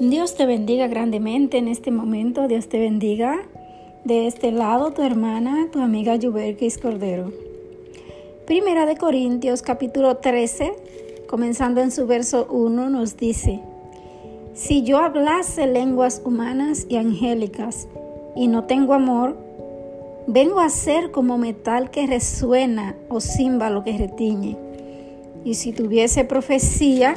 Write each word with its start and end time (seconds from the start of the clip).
Dios 0.00 0.36
te 0.36 0.46
bendiga 0.46 0.86
grandemente 0.86 1.58
en 1.58 1.66
este 1.66 1.90
momento. 1.90 2.46
Dios 2.46 2.68
te 2.68 2.78
bendiga. 2.78 3.40
De 4.04 4.28
este 4.28 4.52
lado, 4.52 4.92
tu 4.92 5.02
hermana, 5.02 5.68
tu 5.72 5.80
amiga 5.80 6.14
Yuberkis 6.14 6.78
Cordero. 6.78 7.32
Primera 8.46 8.86
de 8.86 8.96
Corintios, 8.96 9.60
capítulo 9.60 10.18
13, 10.18 10.72
comenzando 11.26 11.80
en 11.80 11.90
su 11.90 12.06
verso 12.06 12.46
1, 12.48 12.90
nos 12.90 13.16
dice: 13.16 13.60
Si 14.54 14.84
yo 14.84 14.98
hablase 14.98 15.66
lenguas 15.66 16.22
humanas 16.24 16.86
y 16.88 16.96
angélicas 16.96 17.88
y 18.36 18.46
no 18.46 18.64
tengo 18.64 18.94
amor, 18.94 19.36
vengo 20.28 20.60
a 20.60 20.68
ser 20.68 21.10
como 21.10 21.38
metal 21.38 21.90
que 21.90 22.06
resuena 22.06 22.94
o 23.08 23.20
címbalo 23.20 23.82
que 23.82 23.98
retiñe. 23.98 24.56
Y 25.44 25.54
si 25.54 25.72
tuviese 25.72 26.24
profecía 26.24 27.16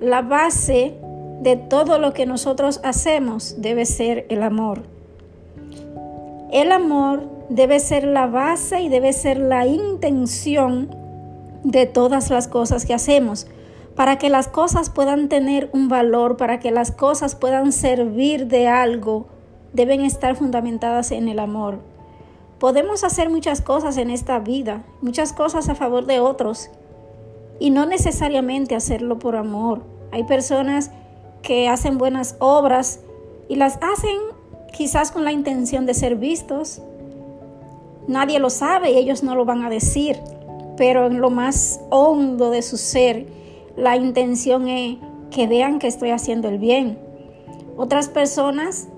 la 0.00 0.22
base 0.22 0.94
de 1.40 1.56
todo 1.56 1.98
lo 1.98 2.12
que 2.12 2.26
nosotros 2.26 2.80
hacemos 2.82 3.56
debe 3.58 3.84
ser 3.84 4.26
el 4.30 4.42
amor. 4.42 4.82
El 6.50 6.72
amor 6.72 7.28
debe 7.48 7.80
ser 7.80 8.04
la 8.04 8.26
base 8.26 8.80
y 8.80 8.88
debe 8.88 9.12
ser 9.12 9.38
la 9.38 9.66
intención 9.66 10.94
de 11.64 11.86
todas 11.86 12.30
las 12.30 12.48
cosas 12.48 12.86
que 12.86 12.94
hacemos, 12.94 13.46
para 13.94 14.16
que 14.16 14.30
las 14.30 14.48
cosas 14.48 14.88
puedan 14.88 15.28
tener 15.28 15.68
un 15.72 15.88
valor, 15.88 16.36
para 16.36 16.58
que 16.58 16.70
las 16.70 16.90
cosas 16.90 17.34
puedan 17.34 17.72
servir 17.72 18.46
de 18.46 18.68
algo, 18.68 19.26
deben 19.72 20.00
estar 20.00 20.36
fundamentadas 20.36 21.12
en 21.12 21.28
el 21.28 21.38
amor. 21.38 21.80
Podemos 22.58 23.04
hacer 23.04 23.30
muchas 23.30 23.60
cosas 23.60 23.96
en 23.96 24.10
esta 24.10 24.38
vida, 24.38 24.84
muchas 25.02 25.32
cosas 25.32 25.68
a 25.68 25.74
favor 25.74 26.06
de 26.06 26.20
otros, 26.20 26.70
y 27.58 27.70
no 27.70 27.84
necesariamente 27.86 28.74
hacerlo 28.74 29.18
por 29.18 29.36
amor. 29.36 29.82
Hay 30.12 30.24
personas 30.24 30.90
que 31.42 31.68
hacen 31.68 31.98
buenas 31.98 32.36
obras 32.38 33.00
y 33.48 33.56
las 33.56 33.78
hacen 33.82 34.16
quizás 34.72 35.10
con 35.10 35.24
la 35.24 35.32
intención 35.32 35.86
de 35.86 35.94
ser 35.94 36.16
vistos. 36.16 36.82
Nadie 38.06 38.38
lo 38.38 38.50
sabe 38.50 38.92
y 38.92 38.98
ellos 38.98 39.22
no 39.22 39.34
lo 39.34 39.44
van 39.44 39.62
a 39.64 39.70
decir, 39.70 40.18
pero 40.76 41.06
en 41.06 41.20
lo 41.20 41.30
más 41.30 41.80
hondo 41.90 42.50
de 42.50 42.62
su 42.62 42.76
ser, 42.76 43.26
la 43.76 43.96
intención 43.96 44.68
es 44.68 44.98
que 45.30 45.46
vean 45.46 45.78
que 45.78 45.86
estoy 45.86 46.10
haciendo 46.10 46.48
el 46.48 46.58
bien. 46.58 46.98
Otras 47.76 48.08
personas 48.08 48.88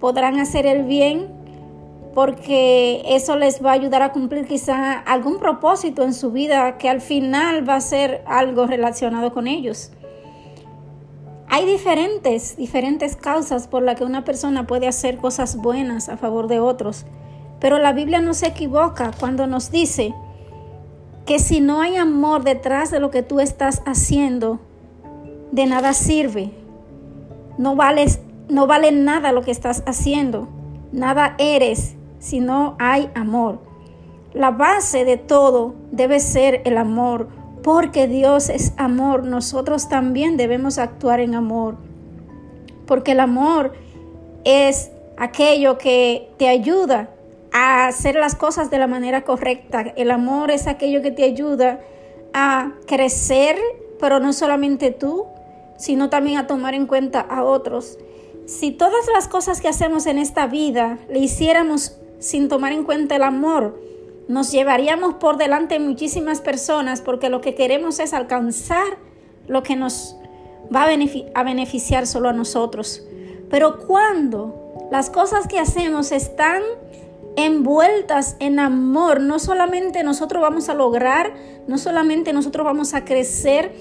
podrán 0.00 0.38
hacer 0.38 0.66
el 0.66 0.84
bien 0.84 1.28
porque 2.14 3.02
eso 3.06 3.36
les 3.36 3.64
va 3.64 3.70
a 3.70 3.74
ayudar 3.74 4.02
a 4.02 4.12
cumplir 4.12 4.46
quizá 4.46 4.92
algún 4.92 5.38
propósito 5.38 6.04
en 6.04 6.14
su 6.14 6.30
vida 6.30 6.78
que 6.78 6.88
al 6.88 7.00
final 7.00 7.68
va 7.68 7.76
a 7.76 7.80
ser 7.80 8.22
algo 8.26 8.66
relacionado 8.66 9.32
con 9.32 9.48
ellos. 9.48 9.90
Hay 11.56 11.66
diferentes, 11.66 12.56
diferentes 12.56 13.14
causas 13.14 13.68
por 13.68 13.84
las 13.84 13.94
que 13.94 14.02
una 14.02 14.24
persona 14.24 14.66
puede 14.66 14.88
hacer 14.88 15.18
cosas 15.18 15.56
buenas 15.56 16.08
a 16.08 16.16
favor 16.16 16.48
de 16.48 16.58
otros, 16.58 17.06
pero 17.60 17.78
la 17.78 17.92
Biblia 17.92 18.20
no 18.20 18.34
se 18.34 18.48
equivoca 18.48 19.12
cuando 19.20 19.46
nos 19.46 19.70
dice 19.70 20.12
que 21.26 21.38
si 21.38 21.60
no 21.60 21.80
hay 21.80 21.94
amor 21.94 22.42
detrás 22.42 22.90
de 22.90 22.98
lo 22.98 23.12
que 23.12 23.22
tú 23.22 23.38
estás 23.38 23.82
haciendo, 23.86 24.58
de 25.52 25.66
nada 25.66 25.92
sirve. 25.92 26.50
No 27.56 27.76
no 28.48 28.66
vale 28.66 28.90
nada 28.90 29.30
lo 29.30 29.42
que 29.42 29.52
estás 29.52 29.84
haciendo. 29.86 30.48
Nada 30.90 31.36
eres 31.38 31.94
si 32.18 32.40
no 32.40 32.74
hay 32.80 33.08
amor. 33.14 33.60
La 34.32 34.50
base 34.50 35.04
de 35.04 35.18
todo 35.18 35.76
debe 35.92 36.18
ser 36.18 36.62
el 36.64 36.76
amor, 36.76 37.28
porque 37.64 38.06
Dios 38.06 38.50
es 38.50 38.74
amor. 38.76 39.24
Nosotros 39.24 39.88
también 39.88 40.36
debemos 40.36 40.76
actuar 40.78 41.18
en 41.18 41.34
amor, 41.34 41.76
porque 42.86 43.12
el 43.12 43.20
amor 43.20 43.72
es 44.44 44.90
aquello 45.16 45.78
que 45.78 46.30
te 46.36 46.48
ayuda 46.48 47.08
a 47.52 47.86
hacer 47.86 48.16
las 48.16 48.34
cosas 48.34 48.70
de 48.70 48.78
la 48.78 48.86
manera 48.86 49.22
correcta. 49.24 49.80
El 49.96 50.10
amor 50.10 50.50
es 50.50 50.66
aquello 50.66 51.00
que 51.00 51.10
te 51.10 51.24
ayuda 51.24 51.80
a 52.34 52.72
crecer, 52.86 53.56
pero 53.98 54.20
no 54.20 54.34
solamente 54.34 54.90
tú, 54.90 55.24
sino 55.78 56.10
también 56.10 56.36
a 56.36 56.46
tomar 56.46 56.74
en 56.74 56.86
cuenta 56.86 57.20
a 57.20 57.44
otros. 57.44 57.98
Si 58.46 58.72
todas 58.72 59.06
las 59.14 59.26
cosas 59.26 59.62
que 59.62 59.68
hacemos 59.68 60.04
en 60.04 60.18
esta 60.18 60.46
vida 60.46 60.98
le 61.08 61.20
hiciéramos 61.20 61.96
sin 62.18 62.48
tomar 62.48 62.72
en 62.72 62.84
cuenta 62.84 63.16
el 63.16 63.22
amor, 63.22 63.80
nos 64.28 64.52
llevaríamos 64.52 65.14
por 65.14 65.36
delante 65.36 65.78
muchísimas 65.78 66.40
personas 66.40 67.00
porque 67.00 67.28
lo 67.28 67.40
que 67.40 67.54
queremos 67.54 67.98
es 67.98 68.14
alcanzar 68.14 68.98
lo 69.46 69.62
que 69.62 69.76
nos 69.76 70.16
va 70.74 70.84
a, 70.84 71.42
beneficiar 71.44 72.06
solo 72.06 72.28
a 72.28 72.32
nosotros. 72.32 73.02
Pero 73.50 73.80
cuando 73.86 74.88
las 74.90 75.10
cosas 75.10 75.46
que 75.46 75.58
hacemos 75.58 76.12
están 76.12 76.62
envueltas 77.36 78.36
en 78.38 78.60
amor, 78.60 79.20
no 79.20 79.38
solamente 79.38 80.02
nosotros 80.04 80.40
vamos 80.40 80.68
a 80.68 80.74
lograr, 80.74 81.34
no 81.66 81.78
solamente 81.78 82.32
nosotros 82.32 82.64
vamos 82.64 82.94
a 82.94 83.04
crecer, 83.04 83.74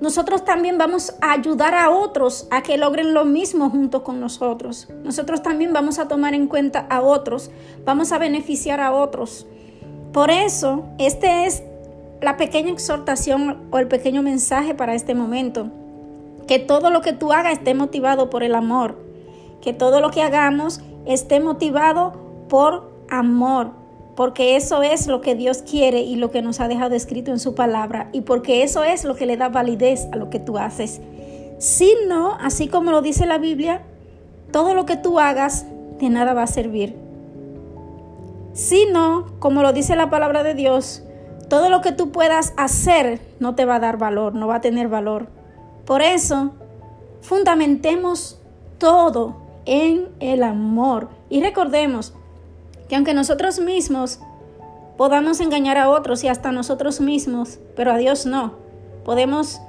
nosotros 0.00 0.44
también 0.44 0.78
vamos 0.78 1.14
a 1.20 1.32
ayudar 1.32 1.74
a 1.74 1.90
otros 1.90 2.46
a 2.50 2.62
que 2.62 2.78
logren 2.78 3.14
lo 3.14 3.24
mismo 3.24 3.68
junto 3.68 4.04
con 4.04 4.20
nosotros. 4.20 4.88
Nosotros 5.02 5.42
también 5.42 5.72
vamos 5.72 5.98
a 5.98 6.06
tomar 6.06 6.34
en 6.34 6.46
cuenta 6.46 6.86
a 6.88 7.00
otros, 7.00 7.50
vamos 7.84 8.12
a 8.12 8.18
beneficiar 8.18 8.80
a 8.80 8.92
otros. 8.92 9.46
Por 10.18 10.32
eso, 10.32 10.82
este 10.98 11.46
es 11.46 11.62
la 12.20 12.36
pequeña 12.36 12.72
exhortación 12.72 13.68
o 13.70 13.78
el 13.78 13.86
pequeño 13.86 14.20
mensaje 14.20 14.74
para 14.74 14.96
este 14.96 15.14
momento. 15.14 15.68
Que 16.48 16.58
todo 16.58 16.90
lo 16.90 17.02
que 17.02 17.12
tú 17.12 17.32
hagas 17.32 17.52
esté 17.52 17.72
motivado 17.72 18.28
por 18.28 18.42
el 18.42 18.56
amor. 18.56 18.98
Que 19.62 19.72
todo 19.72 20.00
lo 20.00 20.10
que 20.10 20.22
hagamos 20.22 20.80
esté 21.06 21.38
motivado 21.38 22.14
por 22.48 22.90
amor 23.08 23.70
porque 24.16 24.56
eso 24.56 24.82
es 24.82 25.06
lo 25.06 25.20
que 25.20 25.36
Dios 25.36 25.62
quiere 25.62 26.00
y 26.00 26.16
lo 26.16 26.32
que 26.32 26.42
nos 26.42 26.58
ha 26.58 26.66
dejado 26.66 26.96
escrito 26.96 27.30
en 27.30 27.38
su 27.38 27.54
palabra, 27.54 28.08
y 28.12 28.22
porque 28.22 28.64
eso 28.64 28.82
es 28.82 29.04
lo 29.04 29.14
que 29.14 29.26
le 29.26 29.36
da 29.36 29.48
validez 29.48 30.08
a 30.10 30.16
lo 30.16 30.30
que 30.30 30.40
tú 30.40 30.58
haces. 30.58 31.00
Si 31.58 31.94
no, 32.08 32.36
así 32.40 32.66
como 32.66 32.90
lo 32.90 33.02
dice 33.02 33.24
la 33.26 33.38
Biblia, 33.38 33.82
todo 34.50 34.74
lo 34.74 34.84
que 34.84 34.96
tú 34.96 35.20
hagas 35.20 35.66
de 36.00 36.10
nada 36.10 36.34
va 36.34 36.42
a 36.42 36.48
servir. 36.48 37.07
Si 38.58 38.86
no, 38.86 39.24
como 39.38 39.62
lo 39.62 39.72
dice 39.72 39.94
la 39.94 40.10
palabra 40.10 40.42
de 40.42 40.52
Dios, 40.52 41.04
todo 41.48 41.68
lo 41.68 41.80
que 41.80 41.92
tú 41.92 42.10
puedas 42.10 42.54
hacer 42.56 43.20
no 43.38 43.54
te 43.54 43.64
va 43.64 43.76
a 43.76 43.78
dar 43.78 43.98
valor, 43.98 44.34
no 44.34 44.48
va 44.48 44.56
a 44.56 44.60
tener 44.60 44.88
valor. 44.88 45.28
Por 45.86 46.02
eso, 46.02 46.54
fundamentemos 47.20 48.40
todo 48.78 49.36
en 49.64 50.08
el 50.18 50.42
amor. 50.42 51.08
Y 51.30 51.40
recordemos, 51.40 52.14
que 52.88 52.96
aunque 52.96 53.14
nosotros 53.14 53.60
mismos 53.60 54.18
podamos 54.96 55.38
engañar 55.38 55.78
a 55.78 55.88
otros 55.88 56.24
y 56.24 56.28
hasta 56.28 56.50
nosotros 56.50 57.00
mismos, 57.00 57.60
pero 57.76 57.92
a 57.92 57.96
Dios 57.96 58.26
no, 58.26 58.54
podemos 59.04 59.60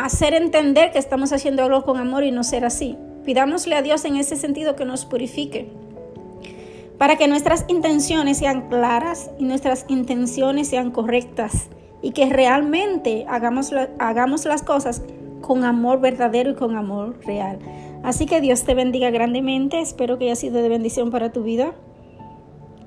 hacer 0.00 0.34
entender 0.34 0.90
que 0.90 0.98
estamos 0.98 1.32
haciendo 1.32 1.62
algo 1.62 1.84
con 1.84 1.98
amor 1.98 2.24
y 2.24 2.32
no 2.32 2.42
ser 2.42 2.64
así. 2.64 2.98
Pidámosle 3.24 3.76
a 3.76 3.82
Dios 3.82 4.04
en 4.04 4.16
ese 4.16 4.34
sentido 4.34 4.74
que 4.74 4.84
nos 4.84 5.04
purifique, 5.04 5.70
para 6.98 7.16
que 7.16 7.28
nuestras 7.28 7.64
intenciones 7.68 8.38
sean 8.38 8.68
claras 8.68 9.30
y 9.38 9.44
nuestras 9.44 9.86
intenciones 9.88 10.68
sean 10.68 10.90
correctas 10.90 11.68
y 12.02 12.10
que 12.10 12.26
realmente 12.26 13.24
hagamos, 13.28 13.72
hagamos 13.98 14.44
las 14.44 14.62
cosas 14.62 15.02
con 15.40 15.64
amor 15.64 16.00
verdadero 16.00 16.50
y 16.50 16.54
con 16.54 16.76
amor 16.76 17.18
real. 17.24 17.58
Así 18.02 18.26
que 18.26 18.40
Dios 18.40 18.64
te 18.64 18.74
bendiga 18.74 19.10
grandemente, 19.10 19.80
espero 19.80 20.18
que 20.18 20.26
haya 20.26 20.36
sido 20.36 20.60
de 20.60 20.68
bendición 20.68 21.10
para 21.10 21.32
tu 21.32 21.42
vida. 21.42 21.72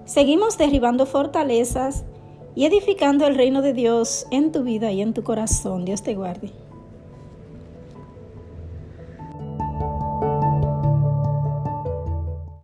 Seguimos 0.05 0.57
derribando 0.57 1.05
fortalezas 1.05 2.03
y 2.53 2.65
edificando 2.65 3.27
el 3.27 3.35
reino 3.35 3.61
de 3.61 3.73
Dios 3.73 4.27
en 4.31 4.51
tu 4.51 4.63
vida 4.63 4.91
y 4.91 5.01
en 5.01 5.13
tu 5.13 5.23
corazón. 5.23 5.85
Dios 5.85 6.03
te 6.03 6.15
guarde. 6.15 6.51